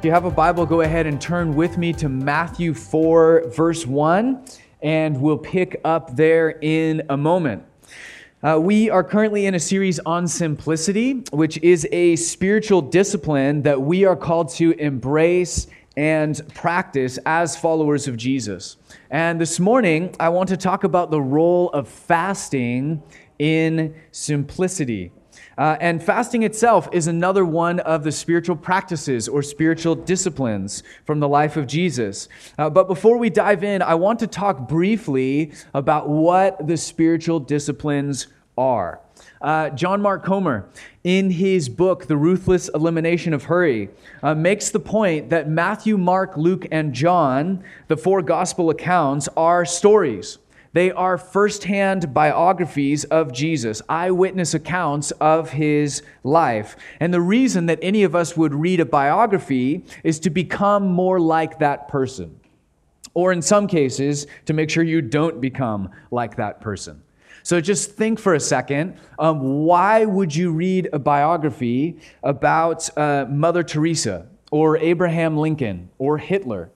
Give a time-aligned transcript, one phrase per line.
[0.00, 3.86] If you have a Bible, go ahead and turn with me to Matthew 4, verse
[3.86, 4.42] 1,
[4.80, 7.64] and we'll pick up there in a moment.
[8.42, 13.82] Uh, we are currently in a series on simplicity, which is a spiritual discipline that
[13.82, 15.66] we are called to embrace
[15.98, 18.78] and practice as followers of Jesus.
[19.10, 23.02] And this morning, I want to talk about the role of fasting
[23.38, 25.12] in simplicity.
[25.60, 31.20] Uh, and fasting itself is another one of the spiritual practices or spiritual disciplines from
[31.20, 32.30] the life of Jesus.
[32.56, 37.40] Uh, but before we dive in, I want to talk briefly about what the spiritual
[37.40, 39.00] disciplines are.
[39.42, 40.66] Uh, John Mark Comer,
[41.04, 43.90] in his book, The Ruthless Elimination of Hurry,
[44.22, 49.66] uh, makes the point that Matthew, Mark, Luke, and John, the four gospel accounts, are
[49.66, 50.38] stories.
[50.72, 56.76] They are firsthand biographies of Jesus, eyewitness accounts of his life.
[57.00, 61.18] And the reason that any of us would read a biography is to become more
[61.18, 62.38] like that person.
[63.14, 67.02] Or in some cases, to make sure you don't become like that person.
[67.42, 73.26] So just think for a second um, why would you read a biography about uh,
[73.28, 76.70] Mother Teresa or Abraham Lincoln or Hitler?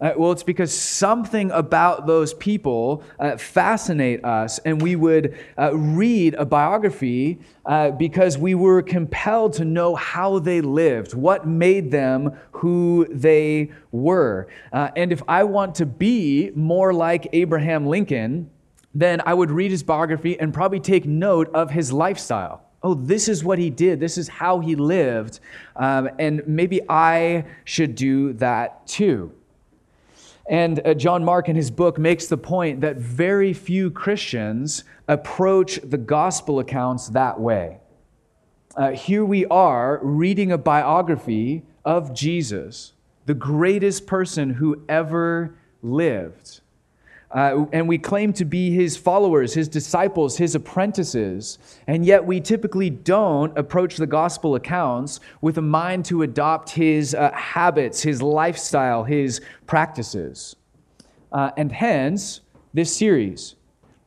[0.00, 5.76] Uh, well, it's because something about those people uh, fascinate us, and we would uh,
[5.76, 11.90] read a biography uh, because we were compelled to know how they lived, what made
[11.90, 14.46] them who they were.
[14.72, 18.50] Uh, and if I want to be more like Abraham Lincoln,
[18.94, 22.62] then I would read his biography and probably take note of his lifestyle.
[22.84, 23.98] Oh, this is what he did.
[23.98, 25.40] This is how he lived.
[25.74, 29.32] Um, and maybe I should do that too.
[30.48, 35.78] And uh, John Mark in his book makes the point that very few Christians approach
[35.84, 37.78] the gospel accounts that way.
[38.74, 42.94] Uh, here we are reading a biography of Jesus,
[43.26, 46.60] the greatest person who ever lived.
[47.30, 51.58] Uh, and we claim to be his followers, his disciples, his apprentices.
[51.86, 57.14] And yet we typically don't approach the gospel accounts with a mind to adopt his
[57.14, 60.56] uh, habits, his lifestyle, his practices.
[61.30, 62.40] Uh, and hence,
[62.72, 63.56] this series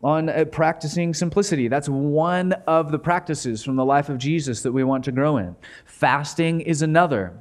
[0.03, 1.67] on uh, practicing simplicity.
[1.67, 5.37] That's one of the practices from the life of Jesus that we want to grow
[5.37, 5.55] in.
[5.85, 7.33] Fasting is another.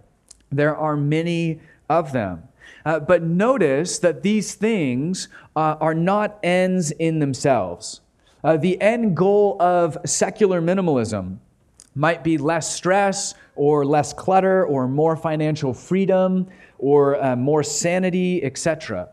[0.52, 2.42] There are many of them.
[2.84, 8.00] Uh, but notice that these things uh, are not ends in themselves.
[8.42, 11.38] Uh, the end goal of secular minimalism
[11.94, 16.46] might be less stress or less clutter or more financial freedom
[16.78, 19.08] or uh, more sanity, etc.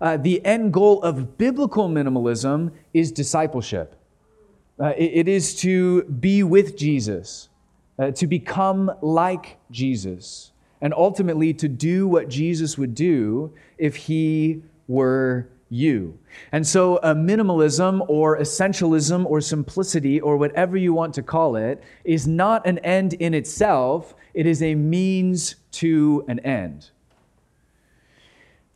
[0.00, 3.96] Uh, the end goal of biblical minimalism is discipleship.
[4.78, 7.48] Uh, it, it is to be with Jesus,
[8.14, 15.48] to become like Jesus and ultimately to do what Jesus would do if he were
[15.70, 16.18] you.
[16.52, 21.82] And so, a minimalism or essentialism or simplicity or whatever you want to call it
[22.04, 26.90] is not an end in itself, it is a means to an end.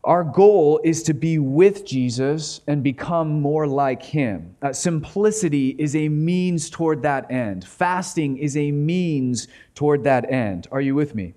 [0.05, 4.57] Our goal is to be with Jesus and become more like him.
[4.61, 7.65] Uh, simplicity is a means toward that end.
[7.65, 9.47] Fasting is a means
[9.77, 10.67] toward that end.
[10.73, 11.35] Are you with me?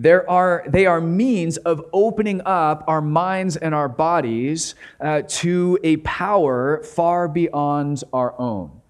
[0.00, 5.78] There are, they are means of opening up our minds and our bodies uh, to
[5.84, 8.80] a power far beyond our own.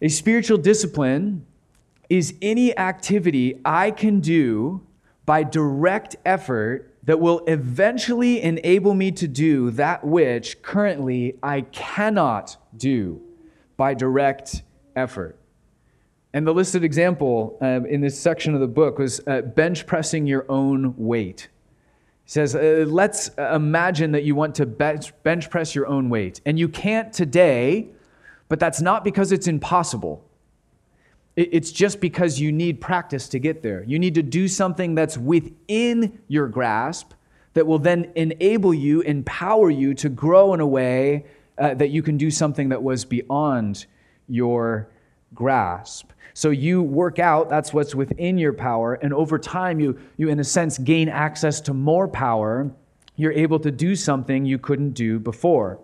[0.00, 1.44] A spiritual discipline
[2.08, 4.80] is any activity I can do
[5.26, 12.56] by direct effort that will eventually enable me to do that which currently I cannot
[12.74, 13.20] do
[13.76, 14.62] by direct
[14.96, 15.38] effort.
[16.34, 20.26] And the listed example um, in this section of the book was uh, bench pressing
[20.26, 21.48] your own weight.
[22.24, 26.40] He says, uh, let's imagine that you want to bench, bench press your own weight.
[26.44, 27.90] And you can't today,
[28.48, 30.24] but that's not because it's impossible.
[31.36, 33.84] It's just because you need practice to get there.
[33.84, 37.12] You need to do something that's within your grasp
[37.52, 41.26] that will then enable you, empower you to grow in a way
[41.58, 43.86] uh, that you can do something that was beyond
[44.28, 44.88] your
[45.32, 46.10] grasp.
[46.34, 50.40] So you work out, that's what's within your power, and over time you you in
[50.40, 52.70] a sense gain access to more power.
[53.16, 55.78] You're able to do something you couldn't do before.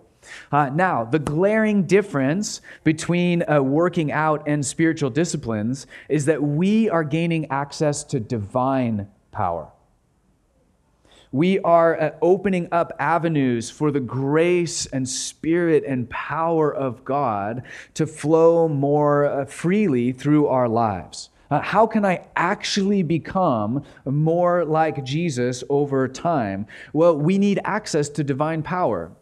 [0.53, 6.91] Uh, now, the glaring difference between uh, working out and spiritual disciplines is that we
[6.91, 9.71] are gaining access to divine power.
[11.33, 17.63] We are uh, opening up avenues for the grace and spirit and power of God
[17.95, 21.31] to flow more uh, freely through our lives.
[21.49, 26.67] Uh, how can I actually become more like Jesus over time?
[26.93, 29.13] Well, we need access to divine power.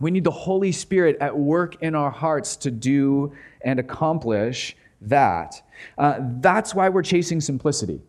[0.00, 3.32] We need the Holy Spirit at work in our hearts to do
[3.62, 5.60] and accomplish that.
[5.96, 8.00] Uh, that's why we're chasing simplicity.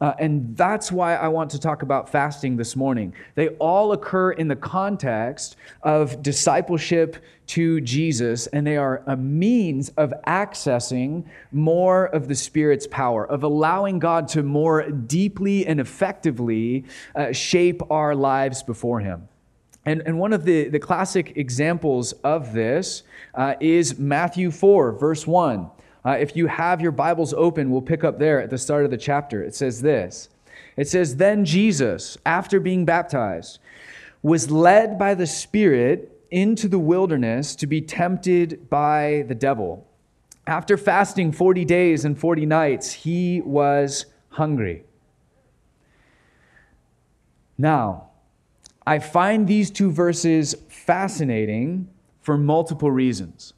[0.00, 3.14] Uh, and that's why I want to talk about fasting this morning.
[3.36, 9.90] They all occur in the context of discipleship to Jesus, and they are a means
[9.90, 16.84] of accessing more of the Spirit's power, of allowing God to more deeply and effectively
[17.14, 19.28] uh, shape our lives before Him.
[19.86, 23.02] And, and one of the, the classic examples of this
[23.34, 25.70] uh, is Matthew 4, verse 1.
[26.04, 28.90] Uh, if you have your Bibles open, we'll pick up there at the start of
[28.90, 29.42] the chapter.
[29.42, 30.28] It says this
[30.76, 33.58] It says, Then Jesus, after being baptized,
[34.22, 39.86] was led by the Spirit into the wilderness to be tempted by the devil.
[40.46, 44.84] After fasting 40 days and 40 nights, he was hungry.
[47.56, 48.10] Now,
[48.86, 51.88] I find these two verses fascinating
[52.20, 53.54] for multiple reasons.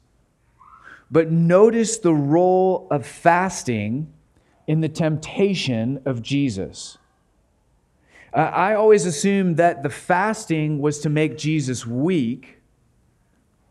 [1.09, 4.11] But notice the role of fasting
[4.67, 6.97] in the temptation of Jesus.
[8.33, 12.59] Uh, I always assumed that the fasting was to make Jesus weak.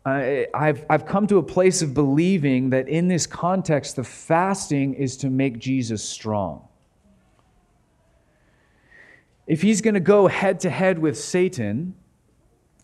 [0.03, 4.95] Uh, I've, I've come to a place of believing that in this context, the fasting
[4.95, 6.67] is to make Jesus strong.
[9.45, 11.93] If he's going to go head to head with Satan,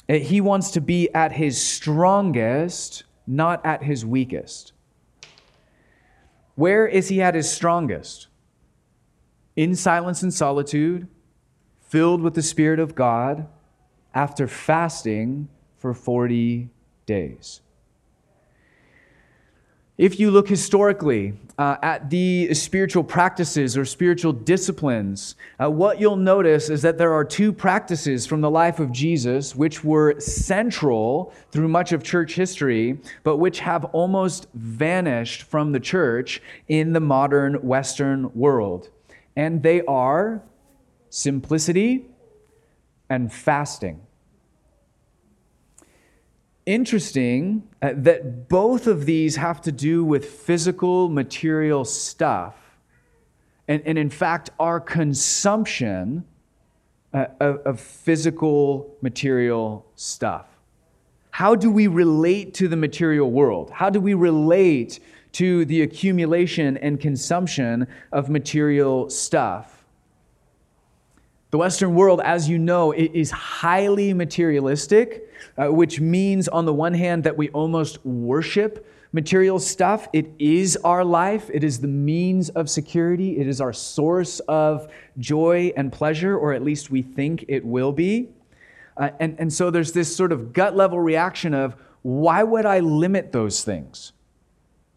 [0.07, 4.73] uh, he wants to be at his strongest not at his weakest.
[6.55, 8.27] Where is he at his strongest?
[9.55, 11.07] In silence and solitude,
[11.81, 13.47] filled with the Spirit of God,
[14.13, 15.47] after fasting
[15.77, 16.69] for 40
[17.05, 17.61] days.
[19.97, 26.15] If you look historically uh, at the spiritual practices or spiritual disciplines, uh, what you'll
[26.15, 31.31] notice is that there are two practices from the life of Jesus which were central
[31.51, 36.99] through much of church history, but which have almost vanished from the church in the
[36.99, 38.89] modern Western world.
[39.35, 40.41] And they are
[41.11, 42.07] simplicity
[43.11, 44.01] and fasting
[46.65, 52.55] interesting uh, that both of these have to do with physical, material stuff.
[53.67, 56.25] And, and in fact, our consumption
[57.13, 60.47] uh, of, of physical, material stuff.
[61.31, 63.71] How do we relate to the material world?
[63.71, 64.99] How do we relate
[65.33, 69.83] to the accumulation and consumption of material stuff?
[71.51, 76.93] The Western world, as you know, is highly materialistic uh, which means, on the one
[76.93, 80.07] hand, that we almost worship material stuff.
[80.11, 84.91] It is our life, it is the means of security, it is our source of
[85.19, 88.29] joy and pleasure, or at least we think it will be.
[88.97, 92.79] Uh, and, and so there's this sort of gut level reaction of why would I
[92.79, 94.11] limit those things?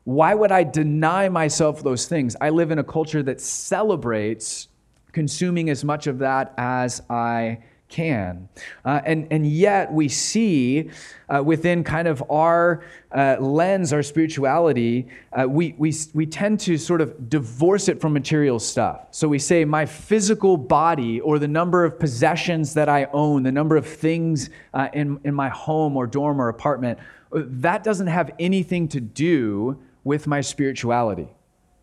[0.05, 2.37] Why would I deny myself those things?
[2.41, 4.69] I live in a culture that celebrates
[5.13, 8.49] consuming as much of that as I can.
[8.85, 10.91] Uh, and, and yet, we see
[11.29, 16.77] uh, within kind of our uh, lens, our spirituality, uh, we, we, we tend to
[16.77, 19.09] sort of divorce it from material stuff.
[19.11, 23.53] So we say, my physical body or the number of possessions that I own, the
[23.53, 26.99] number of things uh, in, in my home or dorm or apartment,
[27.33, 31.29] uh, that doesn't have anything to do with my spirituality.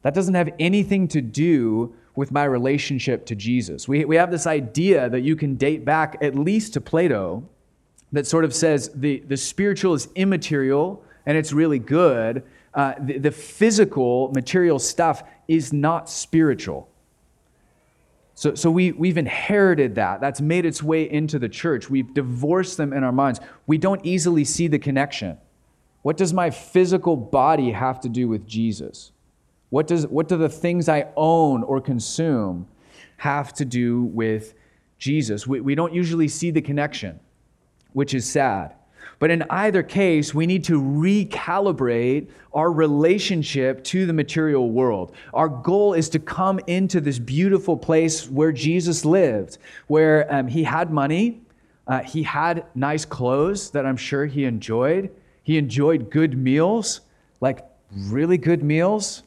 [0.03, 3.87] That doesn't have anything to do with my relationship to Jesus.
[3.87, 7.43] We, we have this idea that you can date back at least to Plato
[8.11, 12.43] that sort of says the, the spiritual is immaterial and it's really good.
[12.73, 16.87] Uh, the, the physical, material stuff is not spiritual.
[18.35, 20.19] So, so we, we've inherited that.
[20.19, 21.89] That's made its way into the church.
[21.89, 23.39] We've divorced them in our minds.
[23.67, 25.37] We don't easily see the connection.
[26.01, 29.12] What does my physical body have to do with Jesus?
[29.73, 32.67] What, does, what do the things I own or consume
[33.17, 34.53] have to do with
[34.99, 35.47] Jesus?
[35.47, 37.19] We, we don't usually see the connection,
[37.93, 38.75] which is sad.
[39.17, 45.15] But in either case, we need to recalibrate our relationship to the material world.
[45.33, 50.63] Our goal is to come into this beautiful place where Jesus lived, where um, he
[50.63, 51.41] had money,
[51.87, 55.09] uh, he had nice clothes that I'm sure he enjoyed,
[55.41, 57.01] he enjoyed good meals,
[57.41, 59.23] like really good meals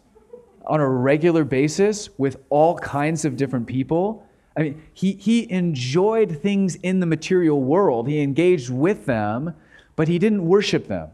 [0.66, 4.26] on a regular basis with all kinds of different people.
[4.56, 9.54] I mean, he, he enjoyed things in the material world, he engaged with them,
[9.96, 11.10] but he didn't worship them.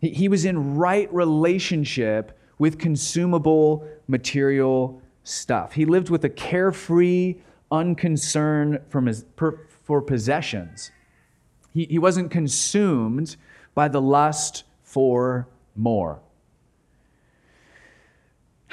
[0.00, 5.72] He, he was in right relationship with consumable material stuff.
[5.72, 7.36] He lived with a carefree
[7.70, 10.90] unconcern from his, per, for possessions.
[11.72, 13.36] He, he wasn't consumed
[13.74, 16.20] by the lust for more.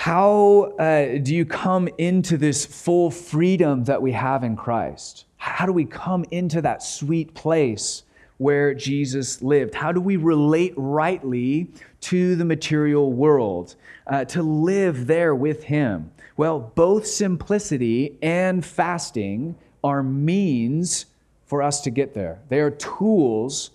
[0.02, 5.26] How uh, do you come into this full freedom that we have in Christ?
[5.38, 8.02] How do we come into that sweet place
[8.40, 9.76] where Jesus lived?
[9.76, 13.76] How do we relate rightly to the material world,
[14.08, 16.12] uh, to live there with Him?
[16.36, 21.06] Well, both simplicity and fasting are means
[21.46, 23.70] for us to get there, they are tools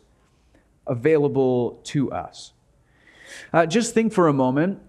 [0.89, 2.53] available to us.
[3.53, 4.81] Uh, just think for a moment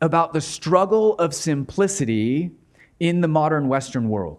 [0.00, 2.50] about the struggle of simplicity
[2.98, 4.38] in the modern Western world.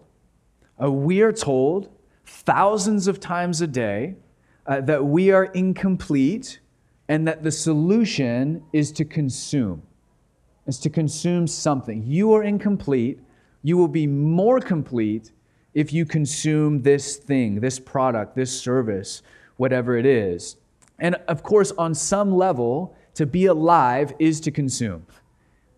[0.82, 1.88] Uh, we are told
[2.24, 4.14] thousands of times a day
[4.66, 6.60] uh, that we are incomplete
[7.08, 9.82] and that the solution is to consume,
[10.66, 12.02] is to consume something.
[12.06, 13.20] You are incomplete.
[13.62, 15.32] You will be more complete
[15.74, 19.22] if you consume this thing, this product, this service,
[19.56, 20.56] whatever it is.
[20.98, 25.06] And of course, on some level, to be alive is to consume.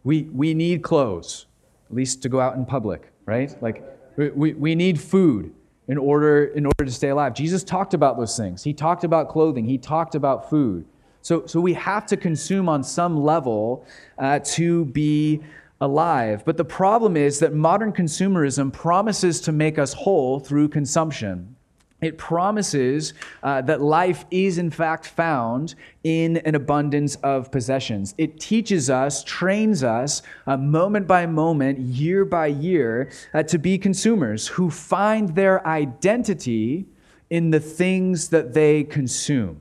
[0.05, 1.47] We, we need clothes,
[1.91, 3.55] at least to go out in public, right?
[3.63, 3.83] Like,
[4.17, 5.53] we, we need food
[5.89, 7.35] in order, in order to stay alive.
[7.35, 8.63] Jesus talked about those things.
[8.63, 10.87] He talked about clothing, he talked about food.
[11.23, 13.87] So, so we have to consume on some level
[14.19, 15.41] uh, to be
[15.81, 16.45] alive.
[16.45, 21.57] But the problem is that modern consumerism promises to make us whole through consumption.
[22.01, 28.15] It promises uh, that life is, in fact, found in an abundance of possessions.
[28.19, 33.79] It teaches us, trains us, uh, moment by moment, year by year, uh, to be
[33.79, 36.87] consumers who find their identity
[37.31, 39.61] in the things that they consume,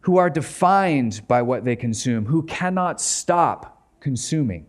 [0.00, 4.66] who are defined by what they consume, who cannot stop consuming.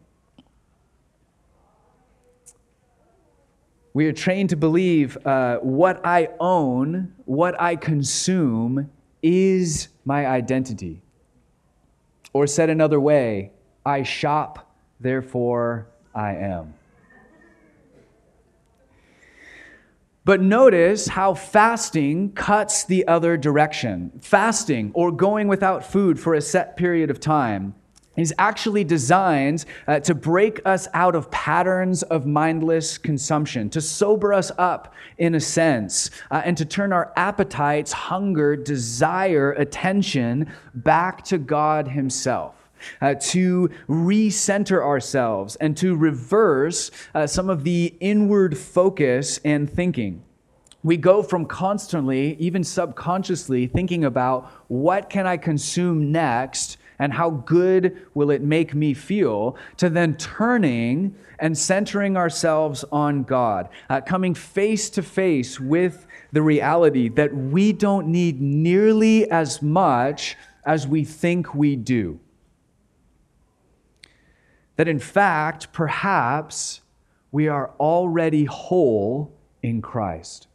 [3.94, 8.90] We are trained to believe uh, what I own, what I consume,
[9.22, 11.02] is my identity.
[12.34, 13.52] Or said another way,
[13.86, 16.74] I shop, therefore I am.
[20.24, 24.12] But notice how fasting cuts the other direction.
[24.22, 27.74] Fasting, or going without food for a set period of time,
[28.18, 34.34] is actually designed uh, to break us out of patterns of mindless consumption, to sober
[34.34, 41.24] us up in a sense, uh, and to turn our appetites, hunger, desire, attention back
[41.24, 42.56] to God Himself.
[43.00, 50.24] Uh, to recenter ourselves and to reverse uh, some of the inward focus and thinking
[50.84, 57.32] we go from constantly, even subconsciously, thinking about what can I consume next and how
[57.32, 64.02] good will it make me feel, to then turning and centering ourselves on God, uh,
[64.02, 70.88] coming face to face with the reality that we don't need nearly as much as
[70.88, 72.20] we think we do.
[74.76, 76.82] That in fact, perhaps
[77.32, 80.48] we are already whole in Christ.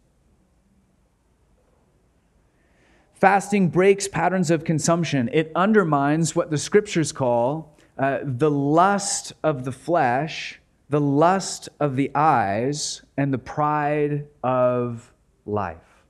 [3.27, 5.29] Fasting breaks patterns of consumption.
[5.33, 11.97] It undermines what the scriptures call uh, the lust of the flesh, the lust of
[11.97, 15.13] the eyes, and the pride of
[15.45, 16.05] life.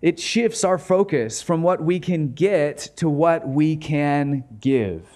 [0.00, 5.08] It shifts our focus from what we can get to what we can give.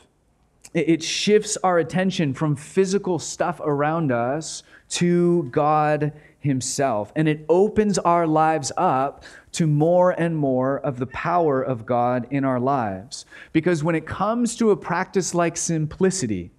[0.74, 7.12] It shifts our attention from physical stuff around us to God Himself.
[7.16, 12.26] And it opens our lives up to more and more of the power of God
[12.30, 13.24] in our lives.
[13.52, 16.50] Because when it comes to a practice like simplicity,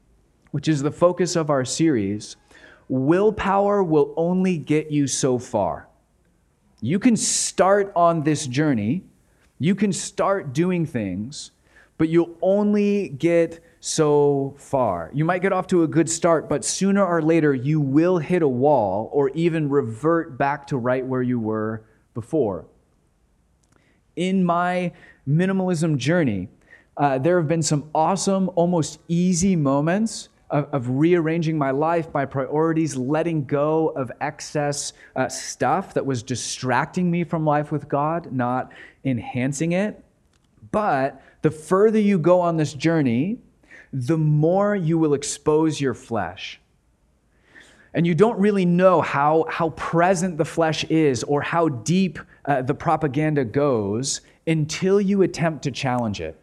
[0.51, 2.35] which is the focus of our series,
[2.89, 5.87] willpower will only get you so far.
[6.81, 9.03] You can start on this journey,
[9.59, 11.51] you can start doing things,
[11.97, 15.11] but you'll only get so far.
[15.13, 18.41] You might get off to a good start, but sooner or later you will hit
[18.41, 22.65] a wall or even revert back to right where you were before
[24.17, 24.91] in my
[25.29, 26.49] minimalism journey,
[26.97, 32.25] uh, there have been some awesome, almost easy moments of, of, rearranging my life, my
[32.25, 38.31] priorities, letting go of excess uh, stuff that was distracting me from life with God,
[38.31, 38.71] not
[39.05, 40.03] enhancing it.
[40.71, 43.37] But the further you go on this journey,
[43.93, 46.59] the more you will expose your flesh
[47.93, 52.61] And you don't really know how, how present the flesh is or how deep uh,
[52.61, 56.39] the propaganda goes until you attempt to challenge it,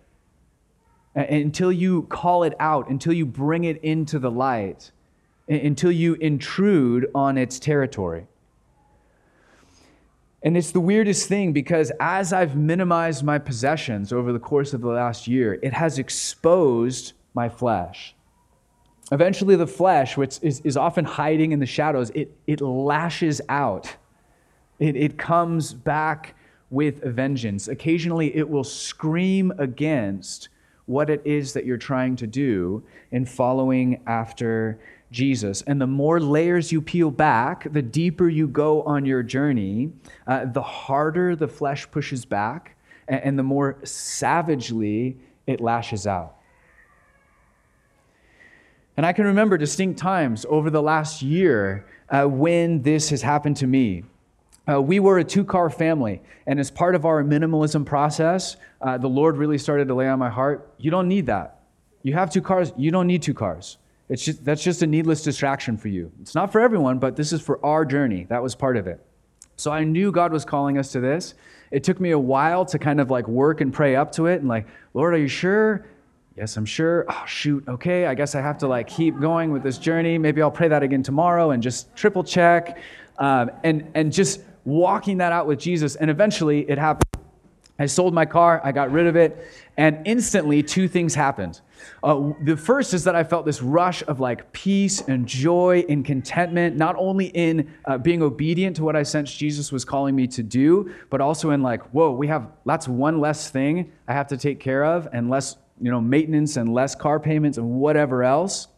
[1.14, 4.90] until you call it out, until you bring it into the light,
[5.48, 8.26] until you intrude on its territory.
[10.42, 14.80] And it's the weirdest thing because as I've minimized my possessions over the course of
[14.80, 18.14] the last year, it has exposed my flesh.
[19.12, 23.94] Eventually, the flesh, which is, is often hiding in the shadows, it, it lashes out.
[24.78, 26.34] It, it comes back
[26.70, 27.68] with vengeance.
[27.68, 30.48] Occasionally, it will scream against
[30.86, 34.78] what it is that you're trying to do in following after
[35.10, 35.62] Jesus.
[35.62, 39.92] And the more layers you peel back, the deeper you go on your journey,
[40.26, 42.76] uh, the harder the flesh pushes back,
[43.08, 46.36] and, and the more savagely it lashes out.
[48.96, 53.56] And I can remember distinct times over the last year uh, when this has happened
[53.58, 54.04] to me.
[54.66, 58.96] Uh, we were a two car family, and as part of our minimalism process, uh,
[58.96, 61.60] the Lord really started to lay on my heart you don't need that.
[62.02, 63.78] You have two cars, you don't need two cars.
[64.08, 66.12] It's just, that's just a needless distraction for you.
[66.20, 68.26] It's not for everyone, but this is for our journey.
[68.28, 69.04] That was part of it.
[69.56, 71.34] So I knew God was calling us to this.
[71.70, 74.40] It took me a while to kind of like work and pray up to it
[74.40, 75.86] and like, Lord, are you sure?
[76.36, 77.06] Yes, I'm sure.
[77.08, 77.62] Oh, shoot.
[77.68, 78.06] Okay.
[78.06, 80.18] I guess I have to like keep going with this journey.
[80.18, 82.78] Maybe I'll pray that again tomorrow and just triple check.
[83.18, 85.94] Um, and, and just walking that out with Jesus.
[85.94, 87.04] And eventually it happened.
[87.78, 91.60] I sold my car, I got rid of it, and instantly two things happened.
[92.04, 96.04] Uh, the first is that I felt this rush of like peace and joy and
[96.04, 100.28] contentment, not only in uh, being obedient to what I sensed Jesus was calling me
[100.28, 104.28] to do, but also in like, whoa, we have that's one less thing I have
[104.28, 108.22] to take care of, and less you know maintenance and less car payments and whatever
[108.22, 108.68] else.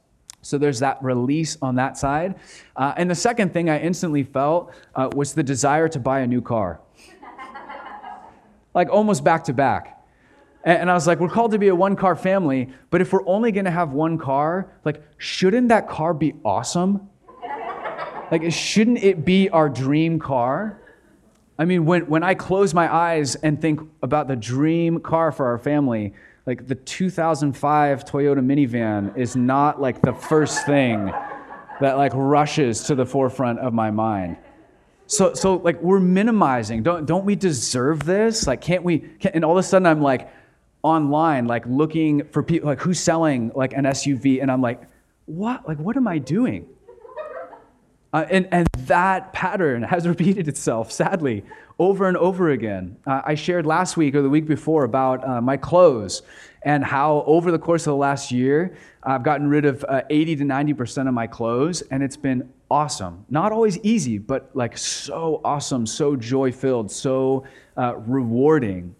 [0.42, 2.36] So there's that release on that side.
[2.76, 6.26] Uh, and the second thing I instantly felt uh, was the desire to buy a
[6.26, 6.80] new car,
[8.74, 9.92] like almost back to back.
[10.62, 13.26] And I was like, we're called to be a one car family, but if we're
[13.26, 17.08] only gonna have one car, like, shouldn't that car be awesome?
[18.32, 20.80] like, shouldn't it be our dream car?
[21.58, 25.46] I mean, when, when I close my eyes and think about the dream car for
[25.46, 26.12] our family,
[26.46, 31.12] like the 2005 Toyota minivan is not like the first thing
[31.80, 34.36] that like rushes to the forefront of my mind.
[35.06, 36.82] So, so like we're minimizing.
[36.82, 38.46] Don't, don't we deserve this?
[38.46, 39.00] Like, can't we?
[39.00, 40.30] Can't, and all of a sudden, I'm like,
[40.82, 44.82] online, like looking for people, like who's selling like an SUV, and I'm like,
[45.26, 45.66] what?
[45.66, 46.66] Like, what am I doing?
[48.12, 51.44] Uh, and, and that pattern has repeated itself, sadly,
[51.78, 52.96] over and over again.
[53.06, 56.22] Uh, I shared last week or the week before about uh, my clothes
[56.62, 60.36] and how over the course of the last year, I've gotten rid of uh, 80
[60.36, 63.24] to 90% of my clothes, and it's been awesome.
[63.30, 67.44] Not always easy, but like so awesome, so joy filled, so
[67.76, 68.96] uh, rewarding.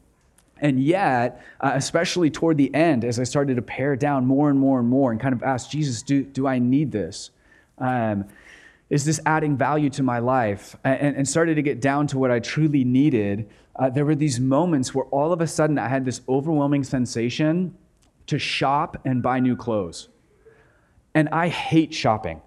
[0.59, 4.59] And yet, uh, especially toward the end, as I started to pare down more and
[4.59, 7.31] more and more and kind of ask Jesus, do, do I need this?
[7.79, 8.27] Um,
[8.88, 10.77] is this adding value to my life?
[10.85, 13.49] And, and, started to get down to what I truly needed.
[13.75, 17.77] Uh, there were these moments where all of a sudden I had this overwhelming sensation
[18.27, 20.09] to shop and buy new clothes.
[21.14, 22.42] And I hate shopping.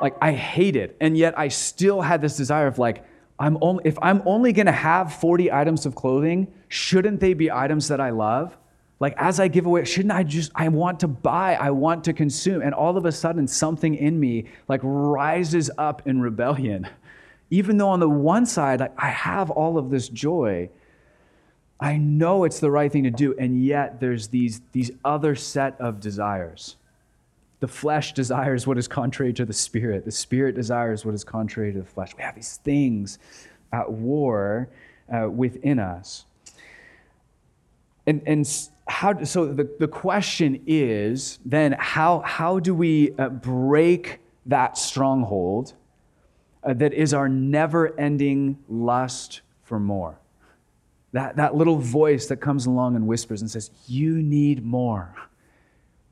[0.00, 0.96] Like, I hate it.
[1.00, 3.04] And yet I still had this desire of, like,
[3.38, 7.88] I'm only, if I'm only to have 40 items of clothing, shouldn't they be items
[7.88, 8.56] that I love?
[9.02, 12.12] Like as I give away, shouldn't I just, I want to buy, I want to
[12.12, 12.62] consume.
[12.62, 16.86] And all of a sudden, something in me like rises up in rebellion.
[17.50, 20.70] Even though on the one side, like, I have all of this joy,
[21.80, 23.34] I know it's the right thing to do.
[23.36, 26.76] And yet there's these, these other set of desires
[27.58, 30.04] the flesh desires what is contrary to the spirit.
[30.04, 32.12] The spirit desires what is contrary to the flesh.
[32.16, 33.20] We have these things
[33.72, 34.68] at war
[35.12, 36.24] uh, within us.
[38.04, 38.44] And, and
[38.88, 45.74] how, so the, the question is then how, how do we uh, break that stronghold
[46.64, 50.18] uh, that is our never ending lust for more?
[51.12, 55.14] That, that little voice that comes along and whispers and says, You need more.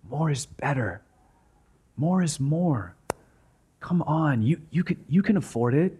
[0.09, 1.03] More is better.
[1.97, 2.95] More is more.
[3.81, 5.99] Come on, you, you, can, you can afford it.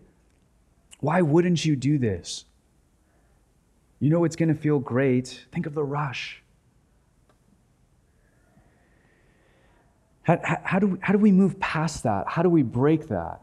[1.01, 2.45] Why wouldn't you do this?
[4.01, 5.47] You know it's going to feel great.
[5.53, 6.40] Think of the rush.
[10.23, 12.29] How, how, do we, how do we move past that?
[12.29, 13.41] How do we break that?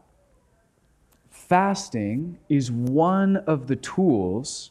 [1.30, 4.70] Fasting is one of the tools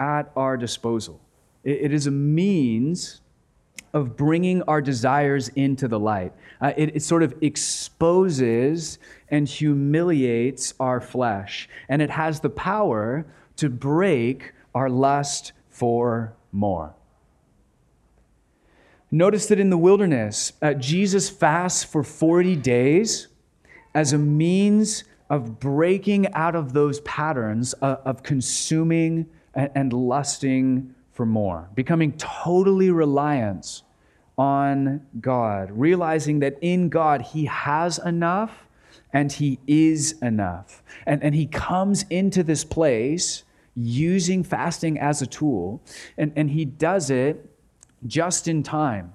[0.00, 1.20] at our disposal.
[1.64, 3.20] it, it is a means
[3.94, 6.32] of bringing our desires into the light.
[6.60, 13.26] Uh, it, it sort of exposes and humiliates our flesh, and it has the power
[13.56, 16.94] to break our lust for more.
[19.14, 23.28] Notice that in the wilderness, uh, Jesus fasts for 40 days
[23.94, 30.94] as a means of breaking out of those patterns of, of consuming and, and lusting
[31.12, 33.82] for more, becoming totally reliant
[34.38, 38.66] on God, realizing that in God He has enough
[39.12, 40.82] and He is enough.
[41.06, 43.44] And, and He comes into this place
[43.74, 45.82] using fasting as a tool,
[46.16, 47.51] and, and He does it
[48.06, 49.14] just in time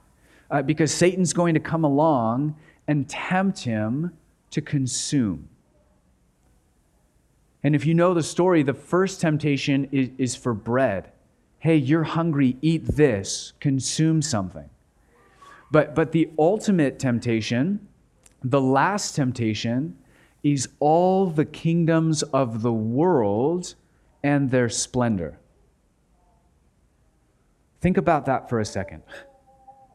[0.50, 2.56] uh, because Satan's going to come along
[2.88, 4.14] and tempt him
[4.52, 5.50] to consume.
[7.64, 11.12] And if you know the story, the first temptation is, is for bread.
[11.60, 14.70] Hey, you're hungry, eat this, consume something.
[15.72, 17.88] But, but the ultimate temptation,
[18.44, 19.98] the last temptation,
[20.44, 23.76] is all the kingdoms of the world
[24.24, 25.40] and their splendor.
[27.88, 29.02] Think about that for a second.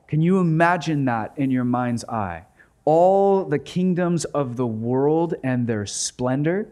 [0.09, 2.47] Can you imagine that in your mind's eye?
[2.87, 6.69] All the kingdoms of the world and their splendor.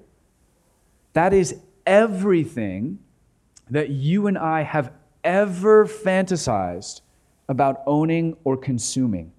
[1.12, 3.00] That is everything
[3.68, 7.02] that you and I have ever fantasized
[7.50, 9.30] about owning or consuming,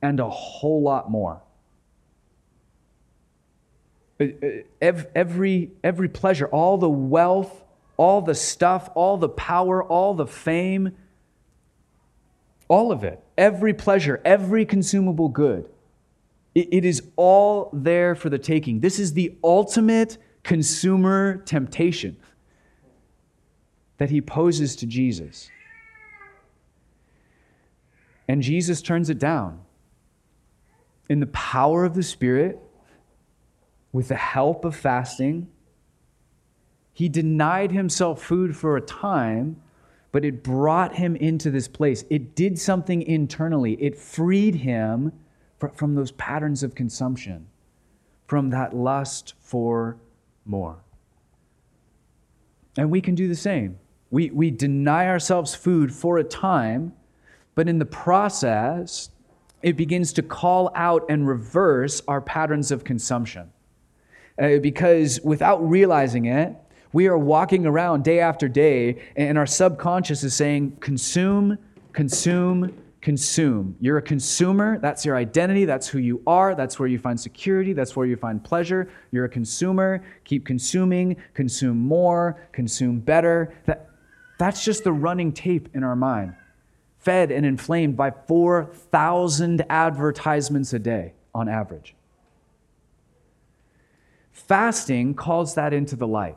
[0.00, 1.42] and a whole lot more.
[4.20, 4.48] Uh, uh,
[5.16, 7.64] every, every pleasure, all the wealth,
[7.96, 10.96] all the stuff, all the power, all the fame,
[12.68, 15.68] all of it, every pleasure, every consumable good,
[16.54, 18.80] it, it is all there for the taking.
[18.80, 22.16] This is the ultimate consumer temptation
[23.98, 25.50] that he poses to Jesus.
[28.28, 29.60] And Jesus turns it down.
[31.08, 32.58] In the power of the Spirit,
[33.92, 35.48] with the help of fasting,
[36.92, 39.60] he denied himself food for a time
[40.14, 42.04] but it brought him into this place.
[42.08, 45.10] It did something internally, it freed him
[45.74, 47.48] from those patterns of consumption,
[48.28, 49.96] from that lust for
[50.44, 50.78] more.
[52.78, 53.76] And we can do the same.
[54.12, 56.92] We, we deny ourselves food for a time,
[57.56, 59.10] but in the process,
[59.62, 63.50] it begins to call out and reverse our patterns of consumption.
[64.40, 66.54] Uh, because without realizing it,
[66.94, 71.58] we are walking around day after day, and our subconscious is saying, consume,
[71.92, 73.74] consume, consume.
[73.80, 74.78] You're a consumer.
[74.78, 75.64] That's your identity.
[75.64, 76.54] That's who you are.
[76.54, 77.72] That's where you find security.
[77.72, 78.88] That's where you find pleasure.
[79.10, 80.04] You're a consumer.
[80.22, 83.52] Keep consuming, consume more, consume better.
[83.66, 83.90] That,
[84.38, 86.36] that's just the running tape in our mind,
[87.00, 91.96] fed and inflamed by 4,000 advertisements a day on average.
[94.30, 96.36] Fasting calls that into the light.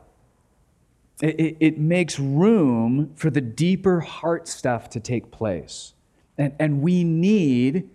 [1.20, 5.94] It, it, makes room for the deeper heart stuff to take place.
[6.36, 7.90] And, and we need,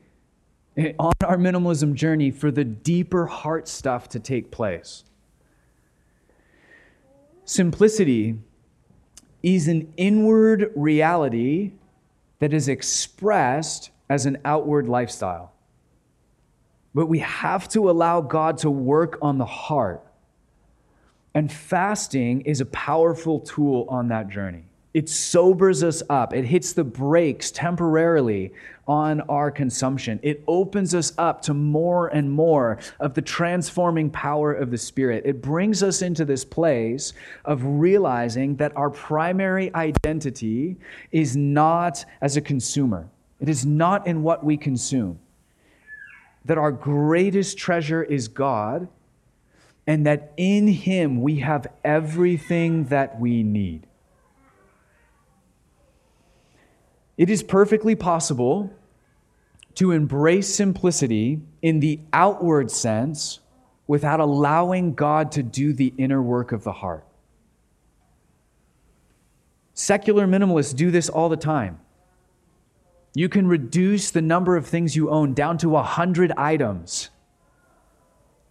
[0.75, 5.05] eh, on our minimalism journey, for the deeper heart stuff to take place.
[7.45, 8.39] Simplicity
[9.41, 11.71] is an inward reality
[12.39, 15.53] that is expressed as an outward lifestyle.
[16.93, 20.05] But we have to allow God to work on the heart
[21.33, 24.63] and fasting is a powerful tool on that journey.
[24.93, 26.35] It sobers us up.
[26.35, 28.53] It hits the brakes temporarily
[28.87, 30.19] on our consumption.
[30.21, 35.23] It opens us up to more and more of the transforming power of the Spirit.
[35.25, 37.13] It brings us into this place
[37.45, 40.77] of realizing that our primary identity
[41.11, 43.07] is not as a consumer,
[43.39, 45.17] it is not in what we consume.
[46.45, 48.87] That our greatest treasure is God
[49.85, 53.87] and that in Him we have everything that we need.
[57.17, 58.73] It is perfectly possible
[59.75, 63.39] to embrace simplicity in the outward sense
[63.87, 67.05] without allowing God to do the inner work of the heart.
[69.73, 71.79] Secular minimalists do this all the time.
[73.15, 77.09] You can reduce the number of things you own down to a hundred items.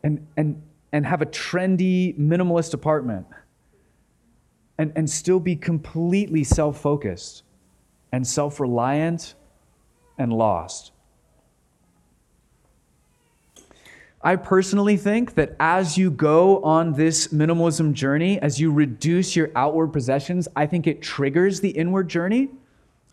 [0.04, 3.26] And, and and have a trendy minimalist apartment
[4.78, 7.42] and, and still be completely self focused
[8.12, 9.34] and self reliant
[10.18, 10.92] and lost.
[14.24, 19.50] I personally think that as you go on this minimalism journey, as you reduce your
[19.56, 22.50] outward possessions, I think it triggers the inward journey.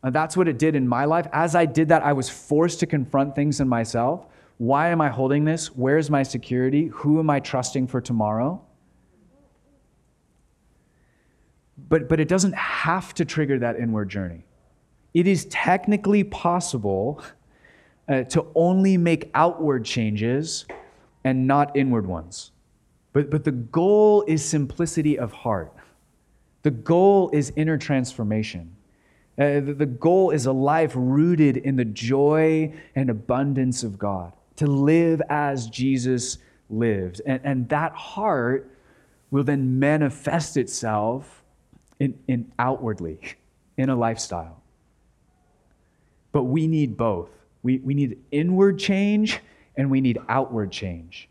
[0.04, 1.26] Uh, that's what it did in my life.
[1.34, 4.28] As I did that, I was forced to confront things in myself.
[4.60, 5.68] Why am I holding this?
[5.68, 6.88] Where's my security?
[6.88, 8.62] Who am I trusting for tomorrow?
[11.88, 14.44] But, but it doesn't have to trigger that inward journey.
[15.14, 17.24] It is technically possible
[18.10, 20.66] uh, to only make outward changes
[21.24, 22.52] and not inward ones.
[23.14, 25.74] But, but the goal is simplicity of heart.
[26.64, 28.76] The goal is inner transformation.
[29.38, 34.34] Uh, the, the goal is a life rooted in the joy and abundance of God,
[34.60, 36.38] to live as Jesus
[36.70, 37.22] lived.
[37.26, 38.70] And, and that heart
[39.32, 41.44] will then manifest itself
[42.00, 43.20] in, in outwardly,
[43.78, 44.62] in a lifestyle.
[46.32, 47.30] But we need both.
[47.64, 49.40] We, we need inward change
[49.78, 51.30] and we need outward change.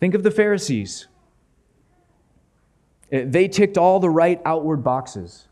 [0.00, 1.06] Think of the Pharisees.
[3.12, 5.48] Uh, they ticked all the right outward boxes.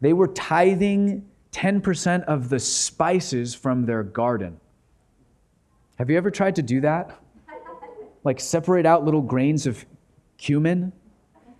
[0.00, 4.58] They were tithing 10% of the spices from their garden.
[5.96, 7.18] Have you ever tried to do that?
[8.24, 9.84] Like separate out little grains of
[10.38, 10.92] cumin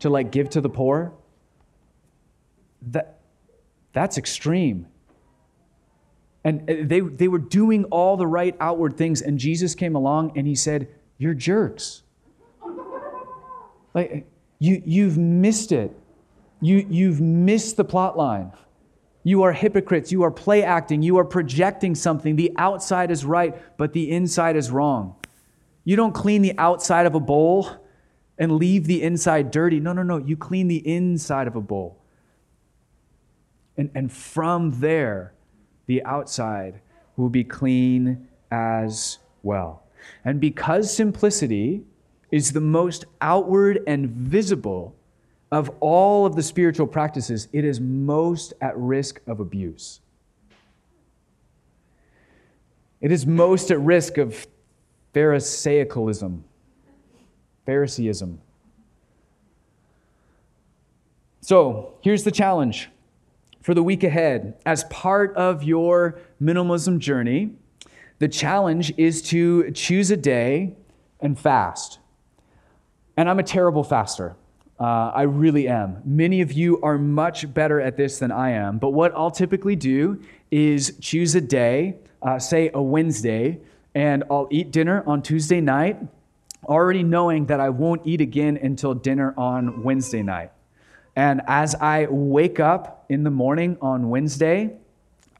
[0.00, 1.12] to like give to the poor?
[2.90, 3.20] That,
[3.92, 4.86] that's extreme.
[6.44, 10.36] And uh, they, they were doing all the right outward things, and Jesus came along
[10.36, 12.02] and he said, You're jerks.
[13.94, 14.26] Like,
[14.58, 15.94] you, you've missed it.
[16.60, 18.52] You, you've missed the plot line.
[19.24, 20.10] You are hypocrites.
[20.10, 21.02] You are play acting.
[21.02, 22.36] You are projecting something.
[22.36, 25.16] The outside is right, but the inside is wrong.
[25.84, 27.68] You don't clean the outside of a bowl
[28.38, 29.80] and leave the inside dirty.
[29.80, 30.18] No, no, no.
[30.18, 31.98] You clean the inside of a bowl.
[33.76, 35.34] And, and from there,
[35.86, 36.80] the outside
[37.16, 39.84] will be clean as well.
[40.24, 41.84] And because simplicity
[42.30, 44.96] is the most outward and visible
[45.52, 50.00] of all of the spiritual practices, it is most at risk of abuse.
[53.02, 54.46] It is most at risk of
[55.14, 56.40] Pharisaicalism,
[57.66, 58.38] Phariseeism.
[61.42, 62.88] So here's the challenge
[63.60, 64.54] for the week ahead.
[64.64, 67.50] As part of your minimalism journey,
[68.20, 70.76] the challenge is to choose a day
[71.20, 71.98] and fast.
[73.18, 74.34] And I'm a terrible faster.
[74.82, 76.02] Uh, I really am.
[76.04, 78.78] Many of you are much better at this than I am.
[78.78, 83.60] But what I'll typically do is choose a day, uh, say a Wednesday,
[83.94, 85.98] and I'll eat dinner on Tuesday night,
[86.64, 90.50] already knowing that I won't eat again until dinner on Wednesday night.
[91.14, 94.78] And as I wake up in the morning on Wednesday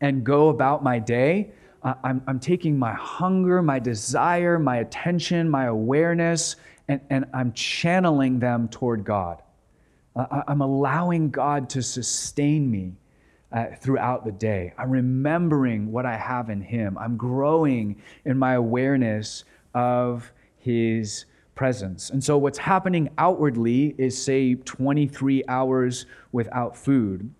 [0.00, 1.50] and go about my day,
[1.82, 6.54] uh, I'm, I'm taking my hunger, my desire, my attention, my awareness,
[6.92, 9.42] and, and I'm channeling them toward God.
[10.14, 12.92] I'm allowing God to sustain me
[13.50, 14.74] uh, throughout the day.
[14.76, 16.98] I'm remembering what I have in Him.
[16.98, 21.24] I'm growing in my awareness of His
[21.54, 22.10] presence.
[22.10, 27.32] And so, what's happening outwardly is, say, 23 hours without food.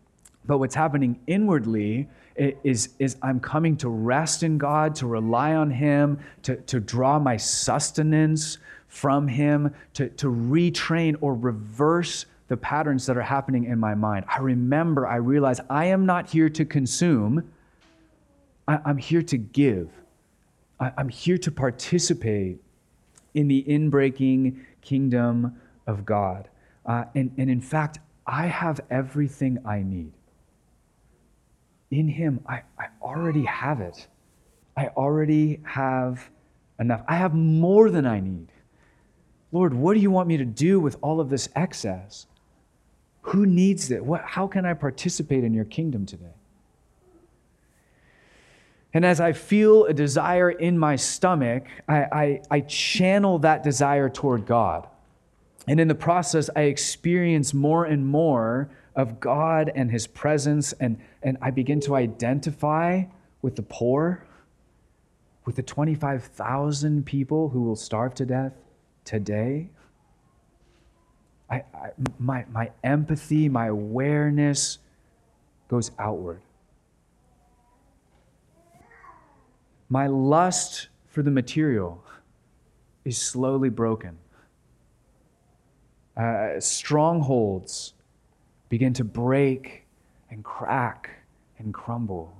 [0.47, 5.71] But what's happening inwardly is, is I'm coming to rest in God, to rely on
[5.71, 13.07] Him, to, to draw my sustenance from Him, to, to retrain or reverse the patterns
[13.07, 14.25] that are happening in my mind.
[14.29, 17.51] I remember, I realize I am not here to consume,
[18.69, 19.91] I, am here to give.
[20.79, 22.59] I, I'm here to participate
[23.35, 26.49] in the inbreaking kingdom of God.
[26.85, 30.13] Uh, and, and in fact, I have everything I need.
[31.93, 34.09] In Him, I, I already have it.
[34.77, 36.31] I already have
[36.81, 37.03] enough.
[37.07, 38.49] I have more than I need.
[39.53, 42.27] Lord, what do you want me to do with all of this excess?
[43.21, 44.05] Who needs it?
[44.05, 46.35] What, how can I participate in your kingdom today?
[48.95, 54.11] And as I feel a desire in my stomach, I, I, I, channel that desire
[54.11, 54.87] toward God.
[55.67, 60.99] And in the process, I experience more and more of God and His presence, and,
[61.23, 63.05] and I begin to identify
[63.41, 64.27] with the poor,
[65.45, 68.53] with the 25,000 people who will starve to death
[69.05, 69.69] today.
[71.51, 74.79] I, I, my, my empathy, my awareness
[75.69, 76.41] goes outward.
[79.89, 82.03] My lust for the material
[83.05, 84.17] is slowly broken.
[86.17, 87.95] Uh, strongholds
[88.73, 89.85] begin to break
[90.31, 91.11] and crack
[91.59, 92.35] and crumble.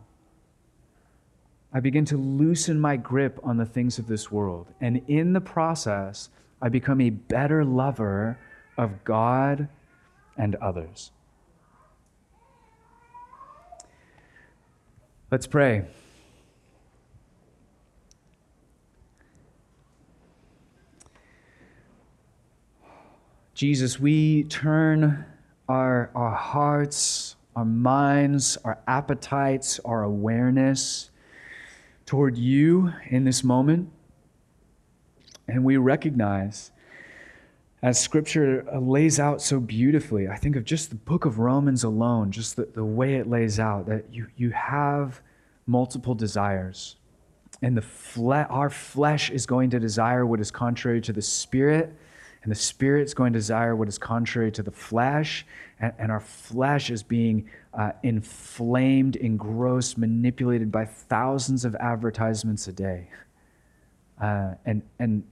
[1.75, 4.67] I begin to loosen my grip on the things of this world.
[4.81, 6.31] And in the process,
[6.63, 8.39] I become a better lover
[8.79, 9.69] of God
[10.39, 11.11] and others.
[15.31, 15.85] Let's pray.
[23.53, 25.27] Jesus, we turn
[25.73, 31.11] our, our hearts, our minds, our appetites, our awareness
[32.05, 33.91] toward you in this moment.
[35.49, 36.73] And we recognize,
[37.83, 41.85] as Scripture uh, lays out so beautifully, I think of just the book of Romans
[41.85, 45.23] alone, just the, the way it lays out, that you, you have
[45.67, 46.97] multiple desires.
[47.63, 51.97] And the fle- our flesh is going to desire what is contrary to the Spirit
[52.43, 55.47] and the Spirit's going to desire what is contrary to the flesh,
[55.79, 62.73] and, and our flesh is being uh, inflamed, engrossed, manipulated by thousands of advertisements a
[62.73, 63.09] day.
[64.21, 65.25] Uh, and and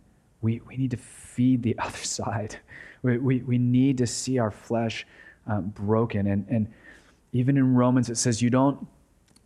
[0.42, 2.58] we, we need to feed the other side.
[3.02, 5.06] We, we, we need to see our flesh
[5.46, 6.26] um, broken.
[6.26, 6.68] And, and
[7.32, 8.86] even in Romans, it says you don't,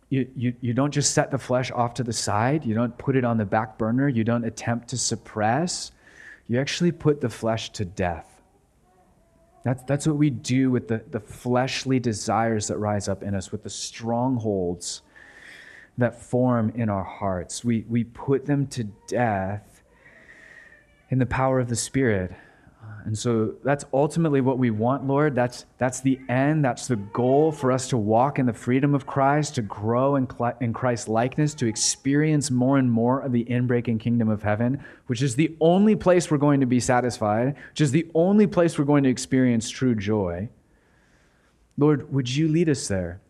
[0.09, 3.15] you, you, you don't just set the flesh off to the side, you don't put
[3.15, 5.91] it on the back burner, you don't attempt to suppress
[6.47, 8.41] you actually put the flesh to death.
[9.63, 13.51] That's, that's what we do with the, the fleshly desires that rise up in us,
[13.51, 15.01] with the strongholds
[15.97, 17.63] that form in our hearts.
[17.63, 19.83] We, we put them to death
[21.09, 22.31] in the power of the Spirit.
[23.05, 25.35] And so that's ultimately what we want, Lord.
[25.35, 26.65] That's, that's the end.
[26.65, 30.27] That's the goal for us to walk in the freedom of Christ, to grow in,
[30.59, 35.21] in Christ's likeness, to experience more and more of the inbreaking kingdom of heaven, which
[35.21, 38.85] is the only place we're going to be satisfied, which is the only place we're
[38.85, 40.49] going to experience true joy.
[41.77, 43.21] Lord, would you lead us there?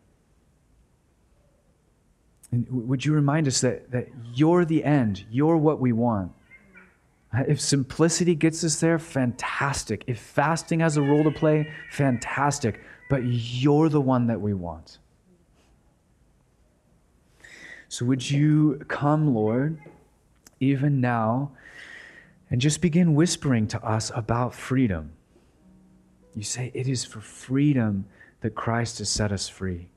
[2.50, 6.32] And would you remind us that, that you're the end, you're what we want?
[7.46, 10.04] If simplicity gets us there, fantastic.
[10.06, 12.80] If fasting has a role to play, fantastic.
[13.10, 14.98] But you're the one that we want.
[17.88, 19.78] So would you come, Lord,
[20.60, 21.52] even now,
[22.50, 25.12] and just begin whispering to us about freedom?
[26.34, 28.06] You say, It is for freedom
[28.40, 29.88] that Christ has set us free.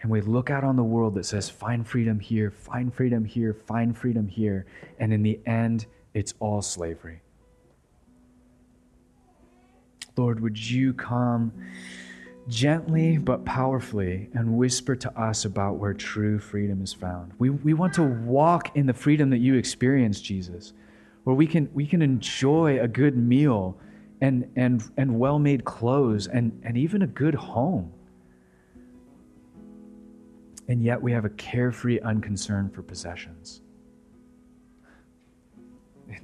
[0.00, 3.54] And we look out on the world that says, Find freedom here, find freedom here,
[3.54, 4.66] find freedom here.
[4.98, 7.22] And in the end, it's all slavery.
[10.16, 11.52] Lord, would you come
[12.48, 17.32] gently but powerfully and whisper to us about where true freedom is found?
[17.38, 20.72] We, we want to walk in the freedom that you experience, Jesus,
[21.24, 23.78] where we can, we can enjoy a good meal
[24.20, 27.92] and, and, and well made clothes and, and even a good home.
[30.66, 33.62] And yet we have a carefree unconcern for possessions.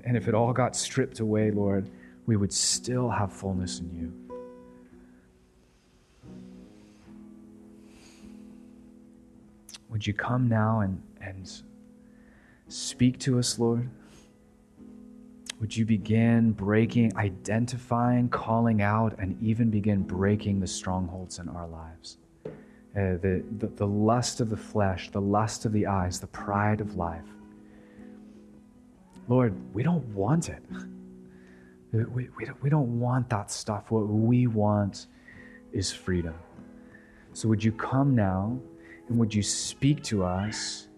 [0.05, 1.90] And if it all got stripped away, Lord,
[2.27, 4.12] we would still have fullness in you.
[9.88, 11.51] Would you come now and, and
[12.69, 13.88] speak to us, Lord?
[15.61, 21.69] Would you begin breaking, identifying, calling out, and even begin breaking the strongholds in our
[21.69, 22.19] lives?
[22.47, 26.81] Uh, the, the, the lust of the flesh, the lust of the eyes, the pride
[26.81, 27.34] of life.
[29.29, 30.63] Lord, we don't want it.
[31.93, 33.91] We, we, we don't want that stuff.
[33.91, 35.07] What we want
[35.73, 36.35] is freedom.
[37.33, 38.59] So, would you come now
[39.09, 40.89] and would you speak to us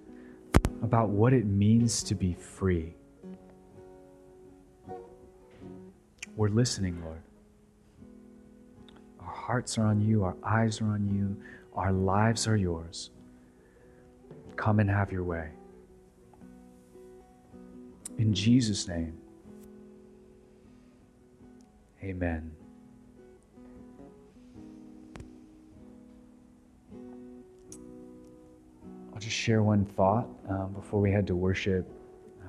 [0.82, 2.94] about what it means to be free?
[6.36, 7.22] We're listening, Lord.
[9.20, 11.36] Our hearts are on you, our eyes are on you,
[11.74, 13.10] our lives are yours.
[14.56, 15.50] Come and have your way.
[18.18, 19.16] In Jesus' name,
[22.02, 22.50] amen.
[29.12, 31.86] I'll just share one thought um, before we head to worship.
[32.42, 32.46] Uh,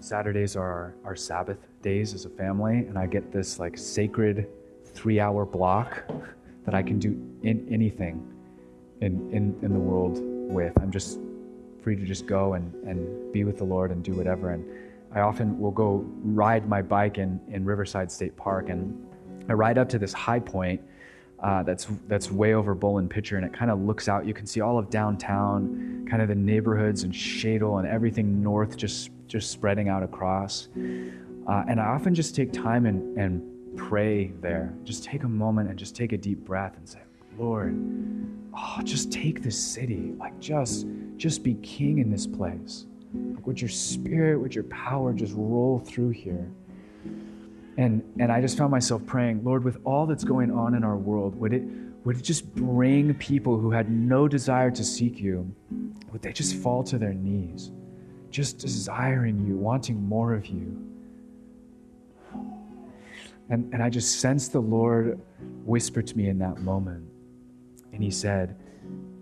[0.00, 4.46] Saturdays are our, our Sabbath days as a family, and I get this like sacred
[4.84, 6.02] three hour block
[6.64, 7.10] that I can do
[7.42, 8.26] in anything
[9.00, 10.78] in, in, in the world with.
[10.80, 11.18] I'm just
[11.82, 14.50] free to just go and, and be with the Lord and do whatever.
[14.50, 14.64] And
[15.14, 19.06] I often will go ride my bike in, in Riverside State Park, and
[19.48, 20.80] I ride up to this high point
[21.42, 24.26] uh, that's that's way over Bowl and Pitcher, and it kind of looks out.
[24.26, 28.76] You can see all of downtown, kind of the neighborhoods and Shadle and everything north,
[28.76, 30.68] just just spreading out across.
[30.76, 34.74] Uh, and I often just take time and, and pray there.
[34.84, 36.98] Just take a moment and just take a deep breath and say,
[37.38, 37.74] Lord,
[38.54, 40.86] oh, just take this city, like just
[41.16, 42.86] just be king in this place.
[43.48, 46.50] Would your spirit, would your power just roll through here?
[47.78, 50.98] And, and I just found myself praying, Lord, with all that's going on in our
[50.98, 51.62] world, would it,
[52.04, 55.50] would it just bring people who had no desire to seek you
[56.12, 57.70] would they just fall to their knees,
[58.30, 60.86] just desiring you, wanting more of you?
[63.48, 65.18] And, and I just sensed the Lord
[65.64, 67.08] whisper to me in that moment.
[67.94, 68.58] And He said,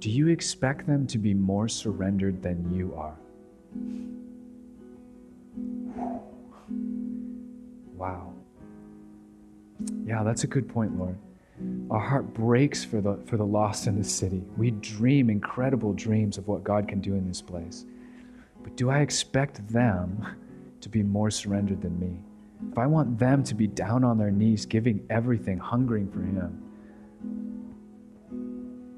[0.00, 3.16] Do you expect them to be more surrendered than you are?
[7.96, 8.32] Wow.
[10.04, 11.16] Yeah, that's a good point, Lord.
[11.90, 14.42] Our heart breaks for the, for the lost in this city.
[14.56, 17.86] We dream incredible dreams of what God can do in this place.
[18.62, 20.26] But do I expect them
[20.80, 22.18] to be more surrendered than me?
[22.70, 26.62] If I want them to be down on their knees, giving everything, hungering for Him,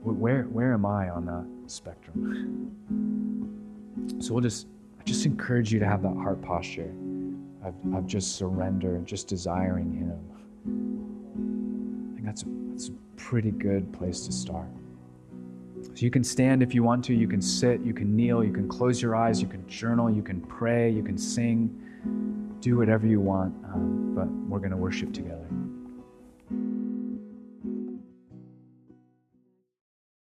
[0.02, 2.74] where, where am I on that spectrum?
[4.18, 4.66] So we'll just,
[5.00, 6.92] I just encourage you to have that heart posture
[7.64, 10.20] of, of just surrender, just desiring Him.
[12.10, 14.68] I think that's a, that's a pretty good place to start.
[15.82, 18.52] So you can stand if you want to, you can sit, you can kneel, you
[18.52, 21.70] can close your eyes, you can journal, you can pray, you can sing,
[22.60, 25.46] do whatever you want, um, but we're going to worship together.